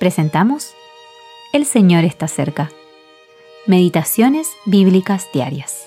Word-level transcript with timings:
presentamos 0.00 0.72
El 1.52 1.66
Señor 1.66 2.04
está 2.04 2.26
cerca. 2.26 2.72
Meditaciones 3.66 4.48
Bíblicas 4.64 5.28
Diarias. 5.34 5.84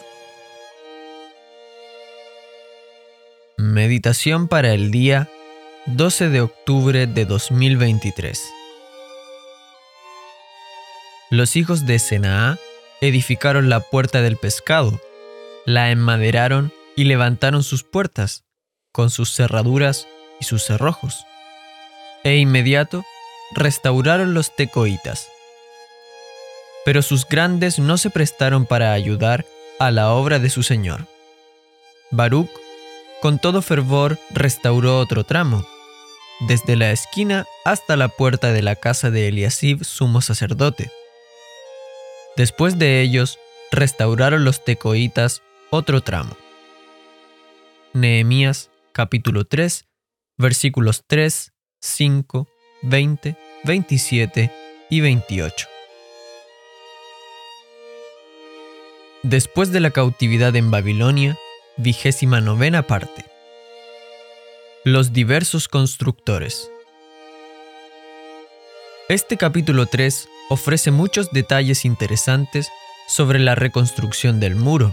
Meditación 3.58 4.48
para 4.48 4.72
el 4.76 4.92
día 4.92 5.30
12 5.88 6.30
de 6.30 6.42
octubre 6.42 7.08
de 7.08 7.26
2023. 7.26 8.40
Los 11.32 11.56
hijos 11.56 11.88
de 11.88 11.98
Senaa 11.98 12.60
edificaron 13.02 13.68
la 13.68 13.80
puerta 13.80 14.22
del 14.22 14.38
pescado, 14.38 15.02
la 15.66 15.90
enmaderaron 15.90 16.72
y 16.96 17.06
levantaron 17.06 17.64
sus 17.64 17.84
puertas, 17.84 18.44
con 18.92 19.10
sus 19.10 19.34
cerraduras 19.34 20.08
y 20.40 20.46
sus 20.46 20.64
cerrojos. 20.64 21.26
E 22.24 22.38
inmediato 22.38 23.04
restauraron 23.52 24.34
los 24.34 24.56
tecoitas. 24.56 25.28
Pero 26.86 27.02
sus 27.02 27.28
grandes 27.28 27.80
no 27.80 27.98
se 27.98 28.10
prestaron 28.10 28.66
para 28.66 28.94
ayudar 28.94 29.46
a 29.80 29.92
la 29.92 30.12
obra 30.12 30.40
de 30.40 30.50
su 30.50 30.64
señor. 30.64 31.08
Baruch, 32.12 32.50
con 33.22 33.40
todo 33.40 33.62
fervor, 33.62 34.20
restauró 34.32 35.00
otro 35.00 35.24
tramo, 35.24 35.66
desde 36.42 36.76
la 36.76 36.92
esquina 36.92 37.46
hasta 37.64 37.96
la 37.96 38.10
puerta 38.10 38.52
de 38.52 38.62
la 38.62 38.76
casa 38.76 39.12
de 39.12 39.30
Eliasib, 39.30 39.84
sumo 39.84 40.22
sacerdote. 40.22 40.92
Después 42.36 42.78
de 42.78 43.02
ellos, 43.02 43.40
restauraron 43.72 44.44
los 44.44 44.64
tecoitas 44.64 45.42
otro 45.70 46.02
tramo. 46.02 46.36
Nehemías 47.94 48.72
capítulo 48.92 49.46
3, 49.46 49.86
versículos 50.38 51.04
3, 51.08 51.54
5, 51.80 52.48
20, 52.84 53.38
27 53.64 54.52
y 54.90 55.00
28. 55.00 55.68
Después 59.24 59.72
de 59.72 59.80
la 59.80 59.92
cautividad 59.92 60.54
en 60.58 60.70
Babilonia, 60.70 61.38
vigésima 61.78 62.42
novena 62.42 62.84
parte. 62.84 63.24
Los 64.84 65.14
diversos 65.14 65.70
constructores. 65.70 66.70
Este 69.08 69.38
capítulo 69.38 69.86
3 69.86 70.28
ofrece 70.50 70.92
muchos 70.92 71.32
detalles 71.32 71.86
interesantes 71.86 72.68
sobre 73.08 73.40
la 73.40 73.56
reconstrucción 73.56 74.42
del 74.42 74.56
muro. 74.56 74.92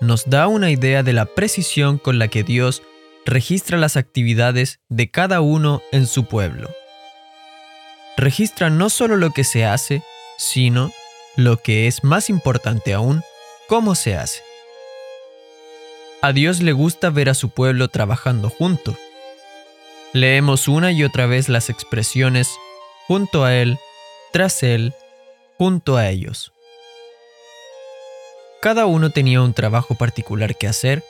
Nos 0.00 0.30
da 0.30 0.48
una 0.48 0.70
idea 0.70 1.02
de 1.02 1.12
la 1.12 1.26
precisión 1.26 1.98
con 1.98 2.18
la 2.18 2.28
que 2.28 2.42
Dios 2.42 2.82
registra 3.26 3.76
las 3.76 3.98
actividades 3.98 4.80
de 4.88 5.10
cada 5.10 5.42
uno 5.42 5.82
en 5.92 6.06
su 6.06 6.24
pueblo. 6.24 6.70
Registra 8.16 8.70
no 8.70 8.88
solo 8.88 9.16
lo 9.16 9.30
que 9.30 9.44
se 9.44 9.64
hace, 9.64 10.02
sino, 10.38 10.92
lo 11.36 11.58
que 11.58 11.86
es 11.86 12.02
más 12.02 12.30
importante 12.30 12.94
aún, 12.94 13.22
cómo 13.68 13.94
se 13.94 14.16
hace. 14.16 14.42
A 16.22 16.32
Dios 16.32 16.62
le 16.62 16.72
gusta 16.72 17.10
ver 17.10 17.28
a 17.28 17.34
su 17.34 17.50
pueblo 17.50 17.88
trabajando 17.88 18.48
junto. 18.48 18.96
Leemos 20.12 20.66
una 20.66 20.92
y 20.92 21.04
otra 21.04 21.26
vez 21.26 21.48
las 21.50 21.68
expresiones 21.68 22.50
junto 23.06 23.44
a 23.44 23.54
Él, 23.54 23.78
tras 24.32 24.62
Él, 24.62 24.94
junto 25.58 25.96
a 25.96 26.08
ellos. 26.08 26.52
Cada 28.62 28.86
uno 28.86 29.10
tenía 29.10 29.42
un 29.42 29.52
trabajo 29.52 29.94
particular 29.94 30.56
que 30.56 30.66
hacer, 30.66 31.04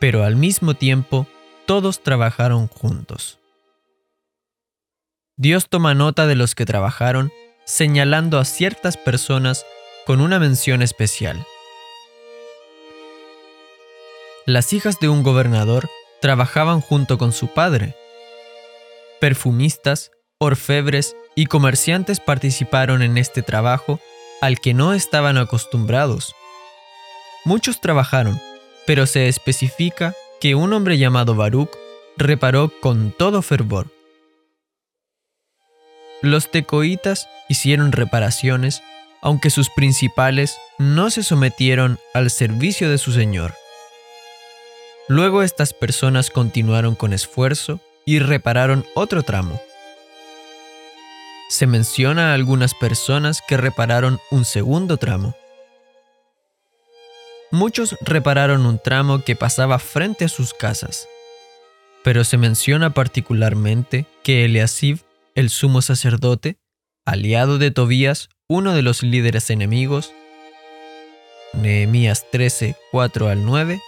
pero 0.00 0.24
al 0.24 0.36
mismo 0.36 0.74
tiempo 0.74 1.26
todos 1.66 2.02
trabajaron 2.02 2.68
juntos. 2.68 3.38
Dios 5.38 5.68
toma 5.68 5.92
nota 5.92 6.26
de 6.26 6.34
los 6.34 6.54
que 6.54 6.64
trabajaron, 6.64 7.30
señalando 7.66 8.38
a 8.38 8.46
ciertas 8.46 8.96
personas 8.96 9.66
con 10.06 10.22
una 10.22 10.38
mención 10.38 10.80
especial. 10.80 11.46
Las 14.46 14.72
hijas 14.72 14.98
de 14.98 15.10
un 15.10 15.22
gobernador 15.22 15.90
trabajaban 16.22 16.80
junto 16.80 17.18
con 17.18 17.32
su 17.32 17.48
padre. 17.48 17.94
Perfumistas, 19.20 20.10
orfebres 20.38 21.14
y 21.34 21.44
comerciantes 21.44 22.18
participaron 22.18 23.02
en 23.02 23.18
este 23.18 23.42
trabajo 23.42 24.00
al 24.40 24.58
que 24.58 24.72
no 24.72 24.94
estaban 24.94 25.36
acostumbrados. 25.36 26.34
Muchos 27.44 27.82
trabajaron, 27.82 28.40
pero 28.86 29.04
se 29.04 29.28
especifica 29.28 30.14
que 30.40 30.54
un 30.54 30.72
hombre 30.72 30.96
llamado 30.96 31.34
Baruch 31.34 31.76
reparó 32.16 32.72
con 32.80 33.10
todo 33.10 33.42
fervor. 33.42 33.95
Los 36.22 36.50
tecoitas 36.50 37.28
hicieron 37.48 37.92
reparaciones, 37.92 38.82
aunque 39.20 39.50
sus 39.50 39.70
principales 39.70 40.56
no 40.78 41.10
se 41.10 41.22
sometieron 41.22 41.98
al 42.14 42.30
servicio 42.30 42.90
de 42.90 42.98
su 42.98 43.12
señor. 43.12 43.54
Luego 45.08 45.42
estas 45.42 45.72
personas 45.72 46.30
continuaron 46.30 46.94
con 46.94 47.12
esfuerzo 47.12 47.80
y 48.04 48.18
repararon 48.18 48.84
otro 48.94 49.22
tramo. 49.22 49.60
Se 51.48 51.66
menciona 51.66 52.30
a 52.30 52.34
algunas 52.34 52.74
personas 52.74 53.40
que 53.46 53.56
repararon 53.56 54.18
un 54.30 54.44
segundo 54.44 54.96
tramo. 54.96 55.36
Muchos 57.52 57.96
repararon 58.00 58.66
un 58.66 58.80
tramo 58.80 59.22
que 59.22 59.36
pasaba 59.36 59.78
frente 59.78 60.24
a 60.24 60.28
sus 60.28 60.52
casas, 60.54 61.08
pero 62.02 62.24
se 62.24 62.36
menciona 62.36 62.92
particularmente 62.92 64.06
que 64.24 64.44
Eliasib, 64.44 64.98
el 65.36 65.50
sumo 65.50 65.82
sacerdote, 65.82 66.56
aliado 67.04 67.58
de 67.58 67.70
Tobías, 67.70 68.30
uno 68.48 68.74
de 68.74 68.80
los 68.80 69.02
líderes 69.02 69.50
enemigos, 69.50 70.12
Nehemías 71.52 72.26
13, 72.32 72.74
4 72.90 73.28
al 73.28 73.44
9, 73.44 73.80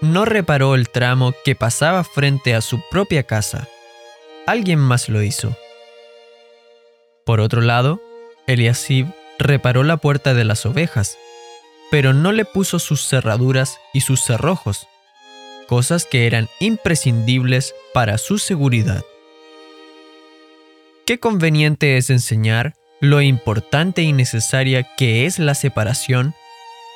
no 0.00 0.24
reparó 0.24 0.76
el 0.76 0.88
tramo 0.88 1.34
que 1.44 1.56
pasaba 1.56 2.04
frente 2.04 2.54
a 2.54 2.60
su 2.60 2.80
propia 2.88 3.24
casa. 3.24 3.68
Alguien 4.46 4.78
más 4.78 5.08
lo 5.08 5.22
hizo. 5.22 5.56
Por 7.26 7.40
otro 7.40 7.60
lado, 7.60 8.00
Eliasib 8.46 9.06
reparó 9.38 9.82
la 9.82 9.96
puerta 9.96 10.34
de 10.34 10.44
las 10.44 10.66
ovejas, 10.66 11.18
pero 11.90 12.12
no 12.12 12.30
le 12.30 12.44
puso 12.44 12.78
sus 12.78 13.08
cerraduras 13.08 13.78
y 13.92 14.02
sus 14.02 14.22
cerrojos, 14.22 14.86
cosas 15.66 16.06
que 16.06 16.26
eran 16.28 16.48
imprescindibles 16.60 17.74
para 17.92 18.18
su 18.18 18.38
seguridad. 18.38 19.04
Qué 21.06 21.20
conveniente 21.20 21.98
es 21.98 22.08
enseñar 22.08 22.74
lo 23.00 23.20
importante 23.20 24.00
y 24.00 24.14
necesaria 24.14 24.94
que 24.96 25.26
es 25.26 25.38
la 25.38 25.54
separación, 25.54 26.34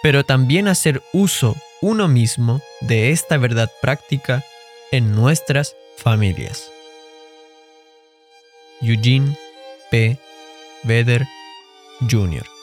pero 0.03 0.25
también 0.25 0.67
hacer 0.67 1.03
uso 1.13 1.55
uno 1.83 2.09
mismo 2.09 2.63
de 2.81 3.11
esta 3.11 3.37
verdad 3.37 3.71
práctica 3.83 4.43
en 4.93 5.15
nuestras 5.15 5.77
familias. 5.99 6.71
Eugene 8.81 9.37
P. 9.91 10.19
Vedder 10.85 11.27
Jr. 12.11 12.58